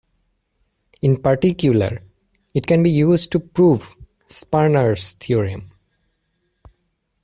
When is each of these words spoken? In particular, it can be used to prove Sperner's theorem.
In 1.03 1.21
particular, 1.21 2.01
it 2.55 2.65
can 2.65 2.81
be 2.81 2.89
used 2.89 3.31
to 3.33 3.39
prove 3.39 3.95
Sperner's 4.25 5.11
theorem. 5.11 5.69